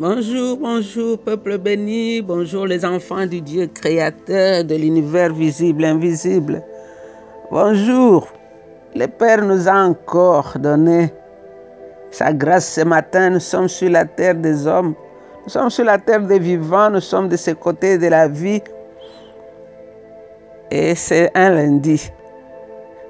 [0.00, 6.62] Bonjour, bonjour, peuple béni, bonjour les enfants du Dieu créateur de l'univers visible, invisible.
[7.50, 8.26] Bonjour,
[8.94, 11.12] le Père nous a encore donné
[12.10, 13.28] sa grâce ce matin.
[13.28, 14.94] Nous sommes sur la terre des hommes,
[15.44, 18.62] nous sommes sur la terre des vivants, nous sommes de ce côté de la vie.
[20.70, 22.10] Et c'est un lundi.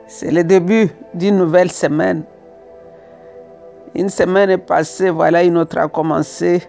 [0.08, 2.24] C'est le début d'une nouvelle semaine.
[3.94, 6.60] Une semaine est passée, voilà une autre a commencé.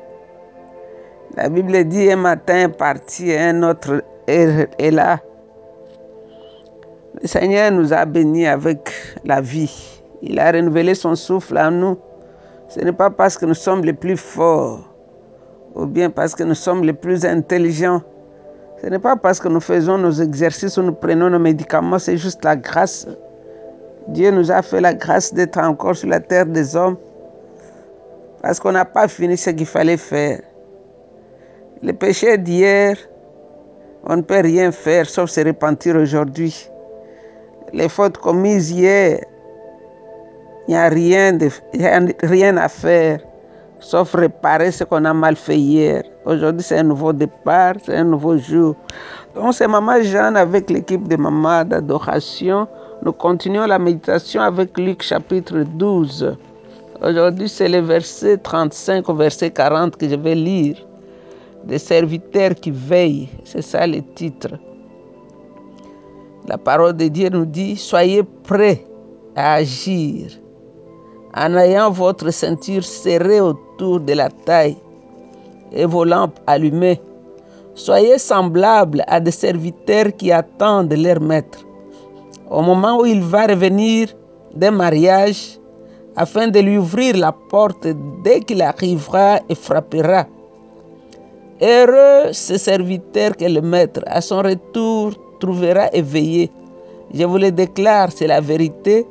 [1.37, 5.19] La Bible dit un matin est parti, un autre est là.
[7.21, 8.91] Le Seigneur nous a bénis avec
[9.23, 10.01] la vie.
[10.21, 11.97] Il a renouvelé son souffle en nous.
[12.67, 14.93] Ce n'est pas parce que nous sommes les plus forts
[15.73, 18.01] ou bien parce que nous sommes les plus intelligents.
[18.81, 22.17] Ce n'est pas parce que nous faisons nos exercices ou nous prenons nos médicaments, c'est
[22.17, 23.07] juste la grâce.
[24.09, 26.97] Dieu nous a fait la grâce d'être encore sur la terre des hommes
[28.41, 30.41] parce qu'on n'a pas fini ce qu'il fallait faire.
[31.83, 32.95] Le péché d'hier,
[34.05, 36.69] on ne peut rien faire sauf se repentir aujourd'hui.
[37.73, 39.19] Les fautes commises hier,
[40.67, 41.49] il n'y a rien, de,
[42.21, 43.19] rien à faire
[43.79, 46.03] sauf réparer ce qu'on a mal fait hier.
[46.23, 48.75] Aujourd'hui, c'est un nouveau départ, c'est un nouveau jour.
[49.33, 52.67] Donc, c'est Maman Jeanne avec l'équipe de Maman d'adoration.
[53.01, 56.37] Nous continuons la méditation avec Luc chapitre 12.
[57.01, 60.77] Aujourd'hui, c'est le verset 35 au verset 40 que je vais lire.
[61.65, 64.49] Des serviteurs qui veillent, c'est ça le titre.
[66.47, 68.85] La parole de Dieu nous dit, soyez prêts
[69.35, 70.31] à agir
[71.35, 74.77] en ayant votre ceinture serrée autour de la taille
[75.71, 76.99] et vos lampes allumées.
[77.75, 81.59] Soyez semblables à des serviteurs qui attendent leur maître.
[82.49, 84.09] Au moment où il va revenir
[84.53, 85.57] d'un mariage,
[86.17, 87.87] afin de lui ouvrir la porte
[88.23, 90.25] dès qu'il arrivera et frappera.
[91.61, 96.49] Heureux ce serviteur que le maître, à son retour, trouvera éveillé.
[97.13, 99.05] Je vous le déclare, c'est la vérité.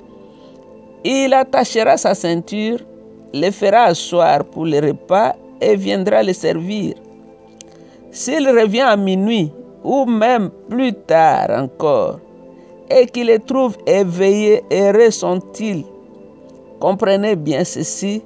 [1.04, 2.80] Il attachera sa ceinture,
[3.32, 6.94] le fera asseoir pour le repas et viendra le servir.
[8.10, 9.52] S'il revient à minuit
[9.84, 12.18] ou même plus tard encore,
[12.90, 15.84] et qu'il le trouve éveillé, heureux sont-ils?
[16.80, 18.22] Comprenez bien ceci.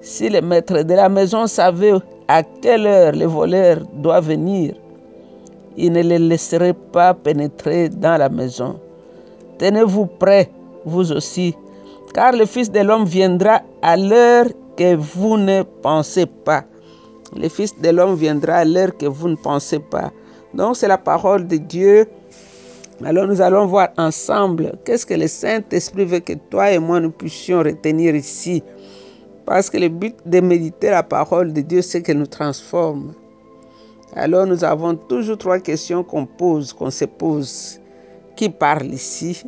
[0.00, 1.92] Si le maître de la maison savait
[2.32, 4.74] à quelle heure le voleur doit venir,
[5.76, 8.78] il ne le laisserait pas pénétrer dans la maison.
[9.58, 10.48] Tenez-vous prêts,
[10.84, 11.56] vous aussi,
[12.14, 14.46] car le Fils de l'homme viendra à l'heure
[14.76, 16.62] que vous ne pensez pas.
[17.36, 20.12] Le Fils de l'homme viendra à l'heure que vous ne pensez pas.
[20.54, 22.06] Donc c'est la parole de Dieu
[23.02, 27.10] alors nous allons voir ensemble qu'est-ce que le Saint-Esprit veut que toi et moi nous
[27.10, 28.62] puissions retenir ici.
[29.46, 33.14] Parce que le but de méditer la parole de Dieu, c'est qu'elle nous transforme.
[34.14, 37.80] Alors nous avons toujours trois questions qu'on pose, qu'on se pose.
[38.36, 39.42] Qui parle ici?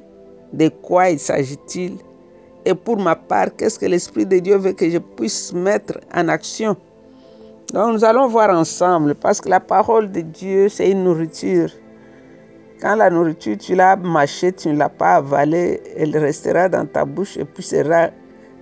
[0.52, 1.96] De quoi il s'agit-il?
[2.64, 6.28] Et pour ma part, qu'est-ce que l'Esprit de Dieu veut que je puisse mettre en
[6.28, 6.76] action?
[7.72, 11.70] Donc nous allons voir ensemble, parce que la parole de Dieu, c'est une nourriture.
[12.80, 17.04] Quand la nourriture, tu l'as mâchée, tu ne l'as pas avalée, elle restera dans ta
[17.04, 18.10] bouche et puis sera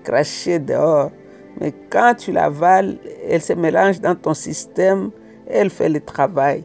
[0.05, 1.11] crachée dehors.
[1.59, 5.11] Mais quand tu l'avales, elle se mélange dans ton système
[5.51, 6.65] elle fait le travail.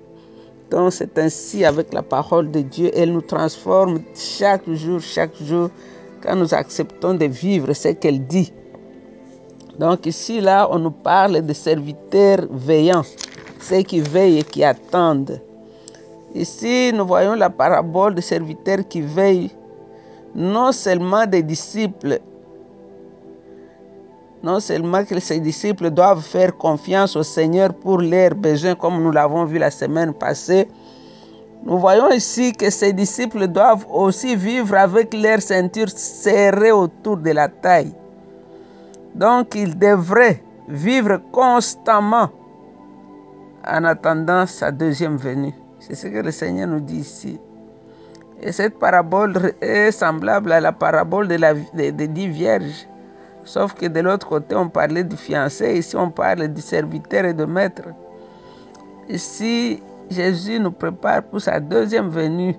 [0.70, 2.92] Donc c'est ainsi avec la parole de Dieu.
[2.96, 5.70] Elle nous transforme chaque jour, chaque jour,
[6.22, 8.52] quand nous acceptons de vivre ce qu'elle dit.
[9.80, 13.04] Donc ici, là, on nous parle de serviteurs veillants,
[13.60, 15.42] ceux qui veillent et qui attendent.
[16.34, 19.52] Ici, nous voyons la parabole des serviteurs qui veillent,
[20.34, 22.20] non seulement des disciples,
[24.44, 29.12] non seulement que ces disciples doivent faire confiance au Seigneur pour leurs besoins, comme nous
[29.12, 30.68] l'avons vu la semaine passée,
[31.66, 37.32] nous voyons ici que ces disciples doivent aussi vivre avec leur ceinture serrée autour de
[37.32, 37.94] la taille.
[39.16, 42.30] Donc, ils devraient vivre constamment
[43.68, 45.56] en attendant sa deuxième venue.
[45.80, 47.40] C'est ce que le Seigneur nous dit ici.
[48.42, 52.88] Et cette parabole est semblable à la parabole des dix vierges.
[53.46, 55.78] Sauf que de l'autre côté, on parlait du fiancé.
[55.78, 57.84] Ici, on parle du serviteur et du maître.
[59.08, 62.56] Ici, Jésus nous prépare pour sa deuxième venue.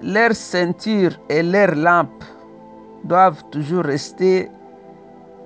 [0.00, 2.24] Leurs ceintures et leurs lampes
[3.04, 4.48] doivent toujours rester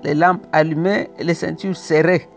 [0.03, 2.27] les lampes allumées et les ceintures serrées.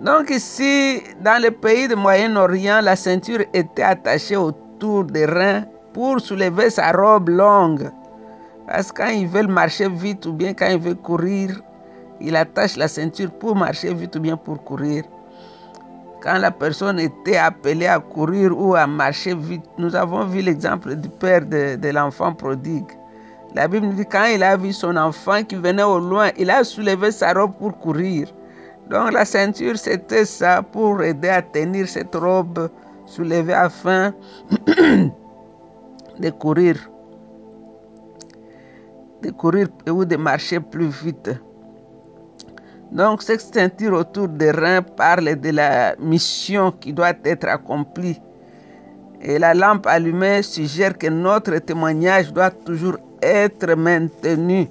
[0.00, 6.20] Donc ici, dans le pays du Moyen-Orient, la ceinture était attachée autour des reins pour
[6.20, 7.90] soulever sa robe longue.
[8.72, 11.60] Parce que quand ils veulent marcher vite ou bien quand ils veulent courir,
[12.22, 15.04] il attache la ceinture pour marcher vite ou bien pour courir.
[16.22, 20.94] Quand la personne était appelée à courir ou à marcher vite, nous avons vu l'exemple
[20.94, 22.90] du père de, de l'enfant prodigue.
[23.54, 26.50] La Bible nous dit quand il a vu son enfant qui venait au loin, il
[26.50, 28.28] a soulevé sa robe pour courir.
[28.88, 32.70] Donc la ceinture, c'était ça pour aider à tenir cette robe
[33.04, 34.14] soulevée afin
[36.18, 36.88] de courir,
[39.22, 41.30] de courir ou de marcher plus vite.
[42.90, 48.20] Donc cette ceinture autour des reins parle de la mission qui doit être accomplie.
[49.22, 54.68] Et la lampe allumée suggère que notre témoignage doit toujours être maintenu.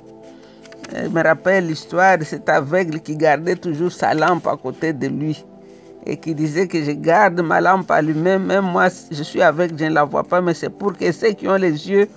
[0.94, 5.08] Je me rappelle l'histoire de cet aveugle qui gardait toujours sa lampe à côté de
[5.08, 5.44] lui
[6.06, 9.86] et qui disait que je garde ma lampe allumée, même moi je suis aveugle, je
[9.86, 12.08] ne la vois pas, mais c'est pour que ceux qui ont les yeux,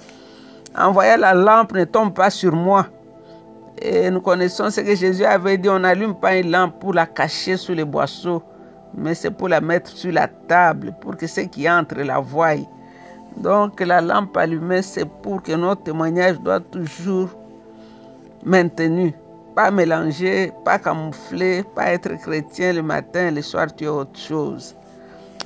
[0.76, 2.86] en voyant la lampe, ne tombent pas sur moi.
[3.80, 7.06] Et nous connaissons ce que Jésus avait dit, on n'allume pas une lampe pour la
[7.06, 8.42] cacher sous les boisseaux,
[8.96, 12.54] mais c'est pour la mettre sur la table, pour que ceux qui entrent la voient.
[13.36, 17.30] Donc la lampe allumée, c'est pour que notre témoignage doit toujours
[18.44, 19.12] maintenu,
[19.56, 24.76] pas mélangé, pas camouflé, pas être chrétien le matin, le soir tu es autre chose.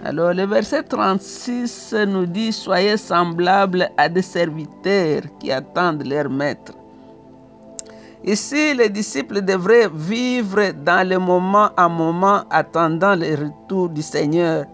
[0.05, 6.73] Alors le verset 36 nous dit, soyez semblables à des serviteurs qui attendent leur maître.
[8.25, 14.67] Ici, les disciples devraient vivre dans le moment à moment attendant le retour du Seigneur,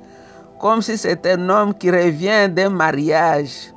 [0.61, 3.73] comme si c'était un homme qui revient d'un mariage.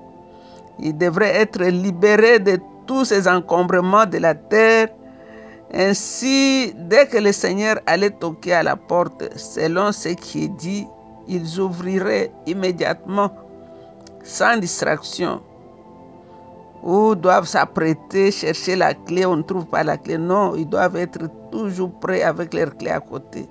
[0.80, 4.90] Il devrait être libéré de tous ces encombrements de la terre.
[5.74, 10.88] Ainsi, dès que le Seigneur allait toquer à la porte, selon ce qui est dit,
[11.28, 13.32] ils ouvriraient immédiatement,
[14.24, 15.42] sans distraction.
[16.84, 20.18] Ou doivent s'apprêter, chercher la clé, on ne trouve pas la clé.
[20.18, 23.48] Non, ils doivent être toujours prêts avec leur clé à côté.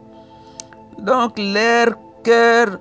[0.98, 2.78] Donc, leurs cœurs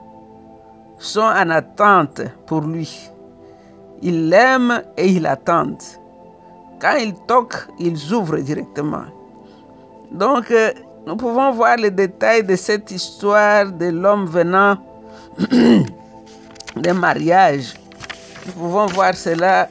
[0.97, 3.09] sont en attente pour lui.
[4.01, 5.81] Ils l'aiment et ils l'attendent.
[6.79, 9.05] Quand ils toquent, ils ouvrent directement.
[10.11, 10.71] Donc, euh,
[11.05, 14.77] nous pouvons voir les détails de cette histoire de l'homme venant
[16.75, 17.75] d'un mariage.
[18.47, 19.69] Nous pouvons voir cela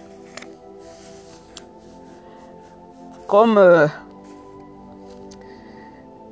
[3.26, 3.88] comme euh,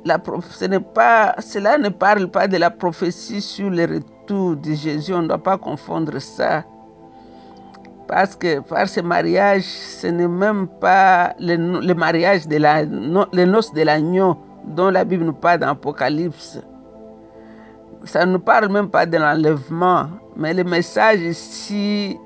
[0.05, 0.17] la,
[0.51, 5.13] ce n'est pas, cela ne parle pas de la prophétie sur le retour de Jésus.
[5.13, 6.63] On ne doit pas confondre ça
[8.07, 13.73] parce que par ce mariage, ce n'est même pas le, mariage de la, les noces
[13.73, 16.59] de l'agneau dont la Bible nous parle dans l'Apocalypse.
[18.05, 22.17] Ça ne nous parle même pas de l'enlèvement, mais le message ici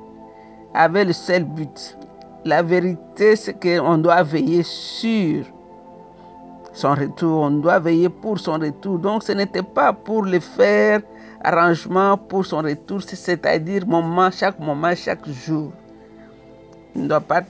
[0.73, 1.97] avait le seul but.
[2.45, 5.45] La vérité, c'est qu'on doit veiller sur
[6.73, 8.99] son retour, on doit veiller pour son retour.
[8.99, 11.01] Donc ce n'était pas pour le faire
[11.43, 15.71] arrangement pour son retour, c'est-à-dire moment, chaque moment, chaque jour.
[16.95, 17.41] ne pas.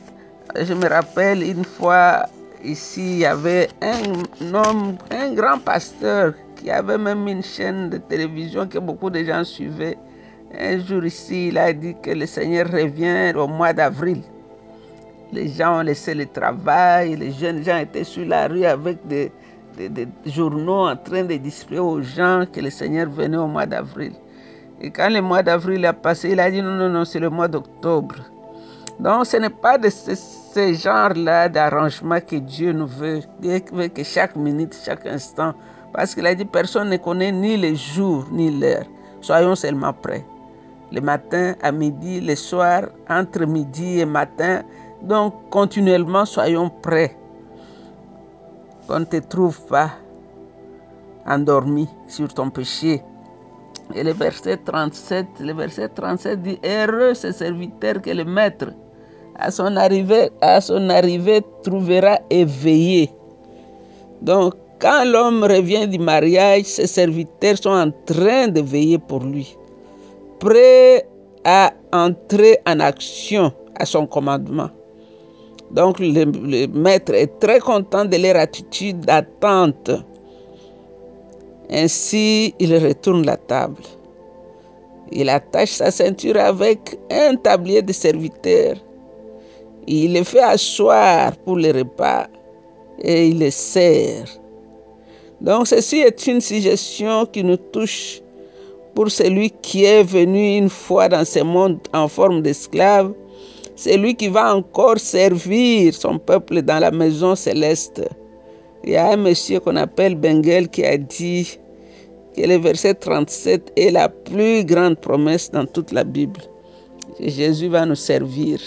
[0.55, 2.25] Je me rappelle une fois
[2.67, 7.97] ici, il y avait un homme, un grand pasteur qui avait même une chaîne de
[7.97, 9.97] télévision que beaucoup de gens suivaient.
[10.57, 14.21] Un jour ici, il a dit que le Seigneur revient au mois d'avril.
[15.31, 19.31] Les gens ont laissé le travail, les jeunes gens étaient sur la rue avec des,
[20.25, 24.13] journaux en train de distribuer aux gens que le Seigneur venait au mois d'avril.
[24.81, 27.29] Et quand le mois d'avril a passé, il a dit non, non, non, c'est le
[27.29, 28.15] mois d'octobre.
[28.99, 30.11] Donc ce n'est pas de ce,
[30.57, 33.21] ce genre-là d'arrangement que Dieu nous veut,
[33.71, 35.53] veut que chaque minute, chaque instant,
[35.93, 38.85] parce qu'il a dit personne ne connaît ni les jours ni l'heure.
[39.21, 40.25] Soyons seulement prêts.
[40.91, 44.63] Le matin, à midi, le soir, entre midi et matin.
[45.03, 47.15] Donc continuellement, soyons prêts
[48.87, 49.91] qu'on ne te trouve pas
[51.27, 53.03] endormi sur ton péché.
[53.93, 58.71] Et le verset 37, le verset 37 dit, Heureux ce serviteur que le maître,
[59.39, 63.11] à son arrivée, à son arrivée trouvera éveillé.
[64.21, 69.55] Donc, quand l'homme revient du mariage, ses serviteurs sont en train de veiller pour lui,
[70.39, 71.07] prêts
[71.43, 74.69] à entrer en action à son commandement.
[75.71, 79.91] Donc le, maître est très content de leur attitude d'attente.
[81.69, 83.81] Ainsi, il retourne la table.
[85.11, 88.77] Il attache sa ceinture avec un tablier de serviteurs.
[89.87, 92.27] Il les fait asseoir pour le repas
[93.01, 94.27] et il les sert.
[95.39, 98.21] Donc ceci est une suggestion qui nous touche
[98.95, 103.13] pour celui qui est venu une fois dans ce monde en forme d'esclave
[103.77, 108.01] c'est lui qui va encore servir son peuple dans la maison céleste.
[108.83, 111.59] il y a un monsieur qu'on appelle Bengel qui a dit
[112.35, 116.41] que le verset 37 est la plus grande promesse dans toute la Bible.
[117.19, 118.59] Jésus va nous servir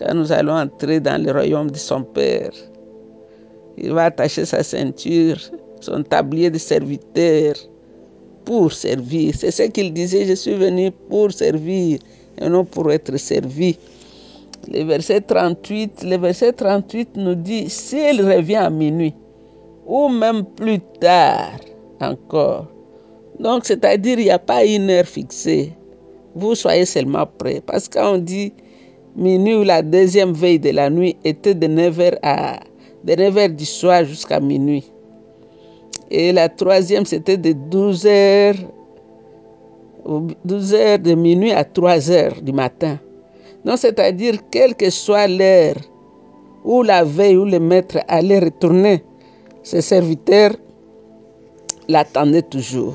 [0.00, 2.52] quand nous allons entrer dans le royaume de son Père.
[3.76, 5.38] Il va attacher sa ceinture,
[5.80, 7.54] son tablier de serviteur
[8.44, 9.34] pour servir.
[9.36, 11.98] C'est ce qu'il disait, je suis venu pour servir
[12.38, 13.76] et non pour être servi.
[14.72, 19.14] Le verset 38, le verset 38 nous dit, s'il revient à minuit,
[19.86, 21.58] ou même plus tard
[22.00, 22.66] encore.
[23.38, 25.72] Donc, c'est-à-dire, il n'y a pas une heure fixée.
[26.34, 27.62] Vous soyez seulement prêts.
[27.64, 28.52] Parce qu'on dit
[29.16, 32.60] minuit ou la deuxième veille de la nuit était de 9h, à,
[33.04, 34.90] de 9h du soir jusqu'à minuit.
[36.10, 38.56] Et la troisième, c'était de 12h,
[40.46, 42.98] 12h de minuit à 3h du matin.
[43.64, 45.76] Donc, c'est-à-dire, quelle que soit l'heure
[46.64, 49.02] où la veille où le maître allait retourner,
[49.62, 50.52] ses serviteurs
[51.88, 52.94] l'attendaient toujours.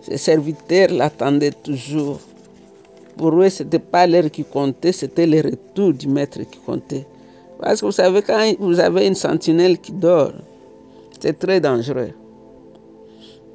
[0.00, 2.20] Ses serviteurs l'attendaient toujours.
[3.16, 7.06] Pour eux, ce n'était pas l'heure qui comptait, c'était le retour du maître qui comptait.
[7.60, 10.32] Parce que vous savez, quand vous avez une sentinelle qui dort,
[11.20, 12.10] c'est très dangereux.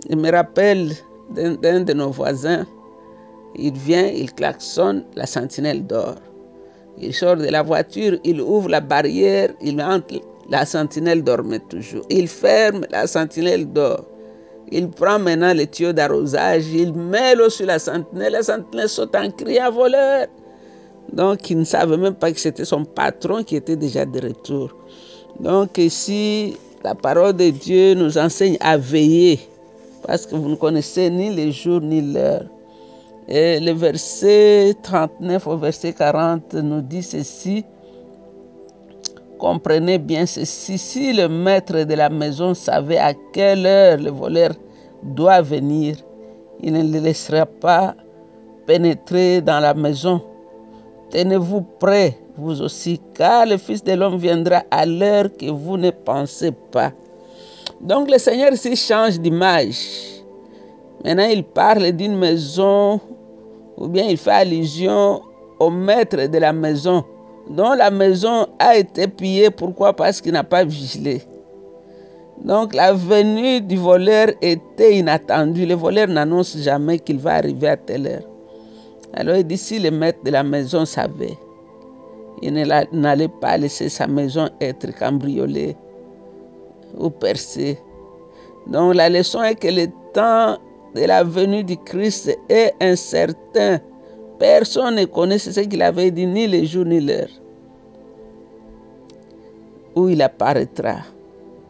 [0.10, 0.92] Je me rappelle
[1.30, 2.66] d'un de nos voisins,
[3.56, 6.16] il vient, il klaxonne, la sentinelle dort.
[6.98, 12.04] Il sort de la voiture, il ouvre la barrière, il entre, la sentinelle dormait toujours.
[12.10, 14.06] Il ferme, la sentinelle dort.
[14.72, 19.16] Il prend maintenant le tuyau d'arrosage, il met l'eau sur la sentinelle, la sentinelle saute
[19.16, 20.28] en criant voleur.
[21.12, 24.72] Donc il ne savait même pas que c'était son patron qui était déjà de retour.
[25.42, 29.40] Donc ici, la parole de Dieu nous enseigne à veiller,
[30.08, 32.46] parce que vous ne connaissez ni les jours ni l'heure.
[33.28, 37.66] Et le verset 39 au verset 40 nous dit ceci.
[39.42, 40.78] Comprenez bien ceci.
[40.78, 44.52] Si le maître de la maison savait à quelle heure le voleur
[45.02, 45.96] doit venir,
[46.62, 47.96] il ne le laissera pas
[48.68, 50.22] pénétrer dans la maison.
[51.10, 55.90] Tenez-vous prêts, vous aussi, car le Fils de l'homme viendra à l'heure que vous ne
[55.90, 56.92] pensez pas.
[57.82, 60.22] Donc le Seigneur ici change d'image.
[61.04, 63.02] Maintenant, il parle d'une maison,
[63.76, 65.24] ou bien il fait allusion
[65.60, 67.04] au maître de la maison
[67.52, 69.50] dont la maison a été pillée.
[69.50, 69.94] Pourquoi?
[69.94, 71.22] Parce qu'il n'a pas vigilé.
[72.44, 75.66] Donc la venue du voleur était inattendue.
[75.66, 78.24] Le voleur n'annonce jamais qu'il va arriver à telle heure.
[79.14, 81.38] Alors il dit, si le maître de la maison savait,
[82.42, 85.76] il n'allait pas laisser sa maison être cambriolée
[86.98, 87.78] ou percée.
[88.68, 90.58] Donc la leçon est que le temps
[90.96, 93.80] de la venue du Christ est incertain.
[94.40, 97.41] Personne ne connaît ce qu'il avait dit, ni le jour ni l'heure
[99.96, 100.98] où il apparaîtra.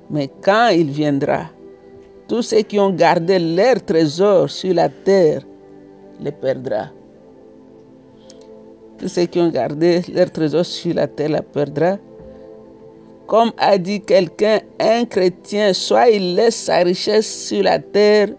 [0.09, 1.45] Mais quand il viendra,
[2.27, 5.41] tous ceux qui ont gardé leur trésor sur la terre
[6.19, 6.89] les perdra.
[8.97, 11.97] Tous ceux qui ont gardé leur trésor sur la terre les perdra.
[13.27, 18.29] Comme a dit quelqu'un, un chrétien, soit il laisse sa richesse sur la terre,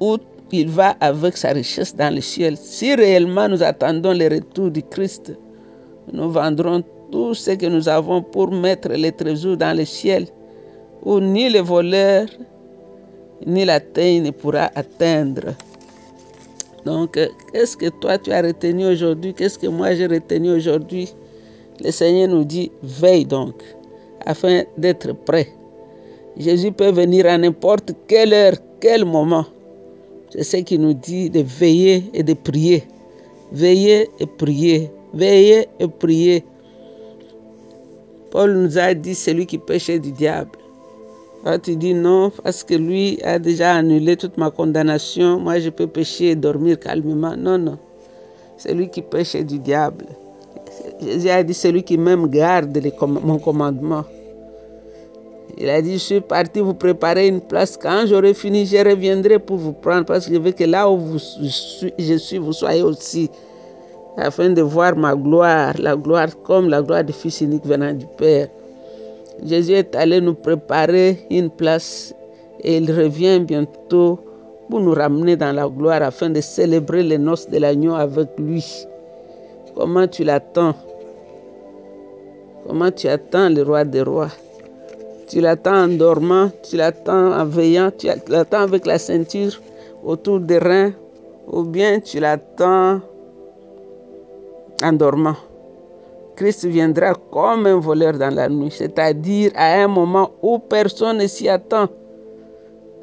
[0.00, 0.16] ou
[0.52, 2.56] il va avec sa richesse dans le ciel.
[2.56, 5.32] Si réellement nous attendons le retour du Christ,
[6.12, 10.26] nous vendrons tout ce que nous avons pour mettre les trésors dans le ciel,
[11.04, 12.26] où ni le voleur,
[13.46, 15.54] ni la teigne ne pourra atteindre.
[16.84, 17.18] Donc,
[17.52, 19.34] qu'est-ce que toi tu as retenu aujourd'hui?
[19.34, 21.12] Qu'est-ce que moi j'ai retenu aujourd'hui?
[21.84, 23.62] Le Seigneur nous dit, veille donc,
[24.24, 25.48] afin d'être prêt.
[26.36, 29.44] Jésus peut venir à n'importe quelle heure, quel moment.
[30.30, 32.84] C'est ce qu'il nous dit de veiller et de prier.
[33.52, 34.90] Veiller et prier.
[35.12, 36.42] Veiller et prier.
[38.32, 40.58] Paul nous a dit celui qui péchait du diable.
[41.62, 45.38] Tu dis non, parce que lui a déjà annulé toute ma condamnation.
[45.38, 47.36] Moi, je peux pécher et dormir calmement.
[47.36, 47.78] Non, non.
[48.56, 50.06] C'est lui qui péchait du diable.
[51.02, 52.80] Jésus a dit celui qui même garde
[53.22, 54.04] mon commandement.
[55.58, 57.76] Il a dit, je suis parti vous préparer une place.
[57.76, 61.18] Quand j'aurai fini, je reviendrai pour vous prendre parce que je veux que là où
[61.98, 63.28] je suis, vous soyez aussi.
[64.16, 68.06] Afin de voir ma gloire, la gloire comme la gloire du Fils unique venant du
[68.18, 68.48] Père.
[69.44, 72.14] Jésus est allé nous préparer une place
[72.60, 74.20] et il revient bientôt
[74.68, 78.86] pour nous ramener dans la gloire afin de célébrer les noces de l'agneau avec lui.
[79.74, 80.74] Comment tu l'attends?
[82.66, 84.30] Comment tu attends le roi des rois?
[85.26, 89.58] Tu l'attends en dormant, tu l'attends en veillant, tu l'attends avec la ceinture
[90.04, 90.92] autour des reins,
[91.48, 93.00] ou bien tu l'attends
[94.82, 95.36] en dormant.
[96.36, 101.26] Christ viendra comme un voleur dans la nuit, c'est-à-dire à un moment où personne ne
[101.26, 101.88] s'y attend.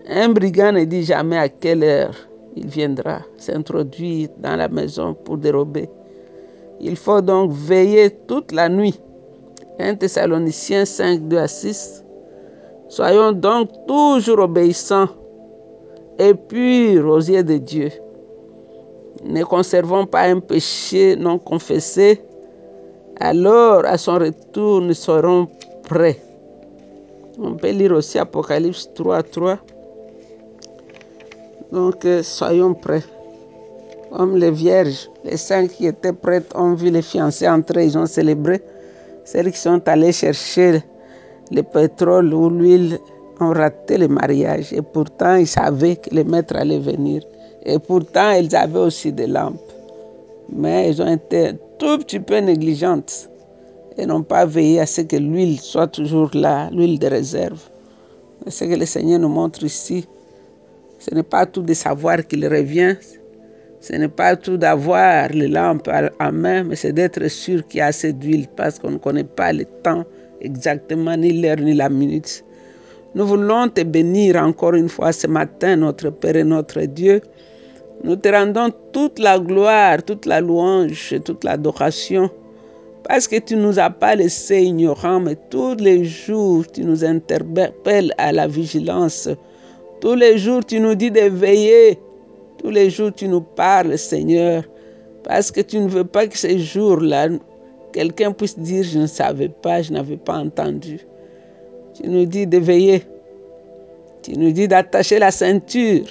[0.07, 2.15] Un brigand ne dit jamais à quelle heure
[2.55, 5.89] il viendra s'introduire dans la maison pour dérober.
[6.79, 9.00] Il faut donc veiller toute la nuit.
[9.79, 12.03] 1 Thessaloniciens 5, 2 à 6.
[12.88, 15.09] Soyons donc toujours obéissants
[16.17, 17.89] et purs aux yeux de Dieu.
[19.25, 22.21] Ne conservons pas un péché non confessé,
[23.19, 25.47] alors à son retour nous serons
[25.83, 26.19] prêts.
[27.38, 29.57] On peut lire aussi Apocalypse 3, 3.
[31.71, 33.03] Donc euh, soyons prêts.
[34.11, 38.05] Comme les vierges, les cinq qui étaient prêtes ont vu les fiancés entrer, ils ont
[38.05, 38.61] célébré.
[39.23, 40.81] Celles qui sont allées chercher
[41.51, 42.97] le pétrole ou l'huile
[43.39, 44.73] ont raté le mariage.
[44.73, 47.21] Et pourtant, ils savaient que le maître allait venir.
[47.65, 49.59] Et pourtant, ils avaient aussi des lampes.
[50.51, 53.29] Mais ils ont été tout petit peu négligentes
[53.97, 57.61] et n'ont pas veillé à ce que l'huile soit toujours là, l'huile de réserve.
[58.47, 60.07] ce que le Seigneur nous montre ici.
[60.99, 62.95] Ce n'est pas tout de savoir qu'il revient,
[63.81, 65.89] ce n'est pas tout d'avoir les lampes
[66.19, 69.23] en main, mais c'est d'être sûr qu'il y a assez d'huile parce qu'on ne connaît
[69.23, 70.03] pas le temps
[70.41, 72.43] exactement, ni l'heure, ni la minute.
[73.15, 77.21] Nous voulons te bénir encore une fois ce matin, notre Père et notre Dieu.
[78.03, 82.29] Nous te rendons toute la gloire, toute la louange toute l'adoration
[83.03, 87.03] parce que tu ne nous as pas laissés ignorants, mais tous les jours tu nous
[87.03, 89.27] interpelles à la vigilance.
[90.01, 91.97] Tous les jours tu nous dis de veiller.
[92.59, 94.63] Tous les jours, tu nous parles, Seigneur,
[95.23, 97.29] parce que tu ne veux pas que ces jours-là,
[97.93, 100.99] quelqu'un puisse dire, je ne savais pas, je n'avais pas entendu.
[102.00, 103.03] Tu nous dis de veiller.
[104.22, 106.06] Tu nous dis d'attacher la ceinture.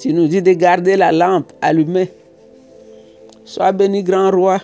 [0.00, 2.10] Tu nous dis de garder la lampe allumée.
[3.44, 4.58] Sois béni, grand roi,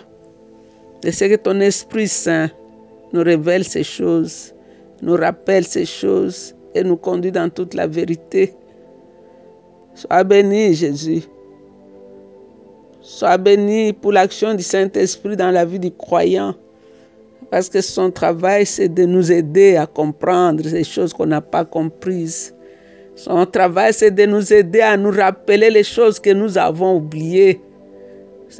[1.01, 2.49] de ce que ton Esprit Saint
[3.13, 4.53] nous révèle ces choses,
[5.01, 8.53] nous rappelle ces choses et nous conduit dans toute la vérité.
[9.95, 11.23] Sois béni, Jésus.
[13.01, 16.53] Sois béni pour l'action du Saint-Esprit dans la vie du croyant.
[17.49, 21.63] Parce que son travail, c'est de nous aider à comprendre ces choses qu'on n'a pas
[21.65, 22.53] comprises.
[23.15, 27.61] Son travail, c'est de nous aider à nous rappeler les choses que nous avons oubliées.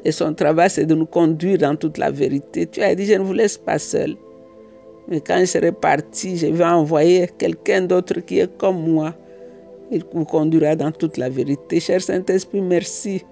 [0.05, 2.65] Et son travail, c'est de nous conduire dans toute la vérité.
[2.65, 4.15] Tu as dit, je ne vous laisse pas seul.
[5.07, 9.13] Mais quand je serai parti, je vais envoyer quelqu'un d'autre qui est comme moi
[9.91, 11.79] il vous conduira dans toute la vérité.
[11.79, 13.23] Cher Saint-Esprit, merci.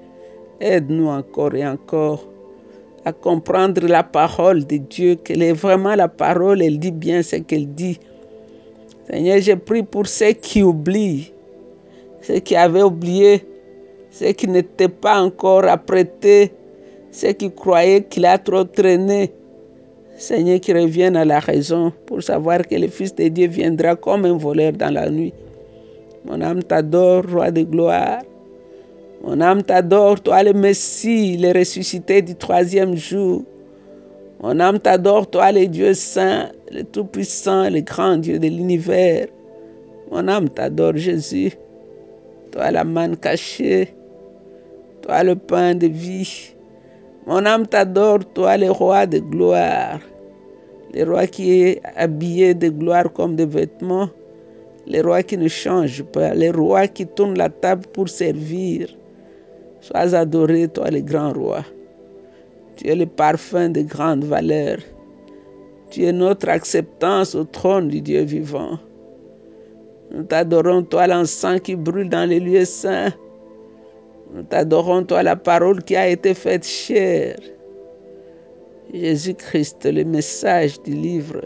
[0.60, 2.26] Aide-nous encore et encore
[3.06, 7.36] à comprendre la parole de Dieu, qu'elle est vraiment la parole, elle dit bien ce
[7.36, 8.00] qu'elle dit.
[9.08, 11.32] Seigneur, je prie pour ceux qui oublient,
[12.22, 13.46] ceux qui avaient oublié,
[14.10, 16.52] ceux qui n'étaient pas encore apprêtés,
[17.12, 19.32] ceux qui croyaient qu'il a trop traîné.
[20.18, 24.26] Seigneur, qui reviennent à la raison pour savoir que le Fils de Dieu viendra comme
[24.26, 25.34] un voleur dans la nuit.
[26.24, 28.22] Mon âme t'adore, roi de gloire.
[29.26, 33.44] Mon âme t'adore, toi le Messie, le ressuscité du troisième jour.
[34.40, 39.26] Mon âme t'adore, toi le Dieu saint, le Tout-Puissant, le grand Dieu de l'univers.
[40.12, 41.54] Mon âme t'adore, Jésus.
[42.52, 43.96] Toi la manne cachée.
[45.02, 46.54] Toi le pain de vie.
[47.26, 50.02] Mon âme t'adore, toi le roi de gloire.
[50.94, 54.10] Le roi qui est habillé de gloire comme des vêtements
[54.88, 58.88] les rois qui ne changent pas, les rois qui tournent la table pour servir.
[59.86, 61.64] Sois adoré, toi le grand roi.
[62.76, 64.80] Tu es le parfum de grande valeur.
[65.92, 68.80] Tu es notre acceptance au trône du Dieu vivant.
[70.10, 73.14] Nous t'adorons, toi l'encens qui brûle dans les lieux saints.
[74.34, 77.38] Nous t'adorons, toi la parole qui a été faite chère.
[78.92, 81.42] Jésus-Christ, le message du livre,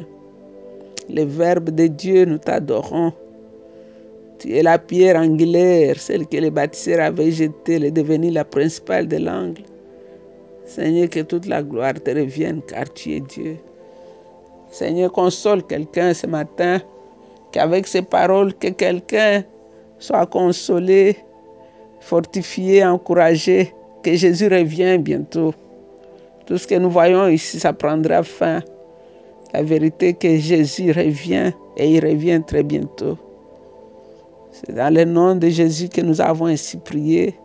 [1.09, 3.11] le Verbe de Dieu, nous t'adorons.
[4.39, 9.05] Tu es la pierre angulaire, celle que les bâtisseurs avaient jetée, est devenue la principale
[9.05, 9.63] de l'angle.
[10.65, 13.57] Seigneur, que toute la gloire te revienne, car tu es Dieu.
[14.71, 16.79] Seigneur, console quelqu'un ce matin,
[17.51, 19.43] qu'avec ces paroles, que quelqu'un
[19.97, 21.17] soit consolé,
[21.99, 23.73] fortifié, encouragé,
[24.03, 25.53] que Jésus revienne bientôt.
[26.45, 28.61] Tout ce que nous voyons ici, ça prendra fin.
[29.53, 33.17] La vérité que Jésus revient et il revient très bientôt.
[34.51, 37.35] C'est dans le nom de Jésus que nous avons ainsi prié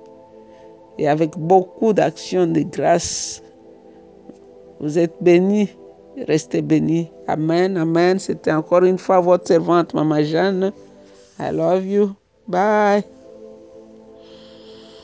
[0.99, 3.43] et avec beaucoup d'actions de grâce.
[4.81, 5.69] Vous êtes bénis,
[6.27, 7.11] restez bénis.
[7.27, 8.19] Amen, amen.
[8.19, 10.73] C'était encore une fois votre servante, Maman Jeanne.
[11.39, 12.15] I love you.
[12.47, 13.05] Bye.